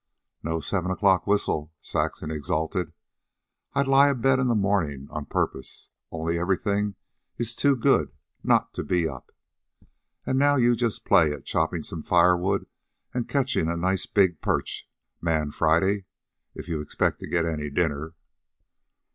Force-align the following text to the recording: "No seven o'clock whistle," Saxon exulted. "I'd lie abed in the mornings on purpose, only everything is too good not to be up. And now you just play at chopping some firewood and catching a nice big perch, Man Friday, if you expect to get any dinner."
"No 0.41 0.59
seven 0.59 0.89
o'clock 0.89 1.27
whistle," 1.27 1.73
Saxon 1.79 2.31
exulted. 2.31 2.91
"I'd 3.75 3.87
lie 3.87 4.07
abed 4.07 4.39
in 4.39 4.47
the 4.47 4.55
mornings 4.55 5.11
on 5.11 5.27
purpose, 5.27 5.89
only 6.09 6.39
everything 6.39 6.95
is 7.37 7.53
too 7.53 7.75
good 7.75 8.11
not 8.43 8.73
to 8.73 8.83
be 8.83 9.07
up. 9.07 9.31
And 10.25 10.39
now 10.39 10.55
you 10.55 10.75
just 10.75 11.05
play 11.05 11.31
at 11.31 11.45
chopping 11.45 11.83
some 11.83 12.01
firewood 12.01 12.65
and 13.13 13.29
catching 13.29 13.69
a 13.69 13.77
nice 13.77 14.07
big 14.07 14.41
perch, 14.41 14.89
Man 15.21 15.51
Friday, 15.51 16.05
if 16.55 16.67
you 16.67 16.81
expect 16.81 17.19
to 17.19 17.27
get 17.27 17.45
any 17.45 17.69
dinner." 17.69 18.15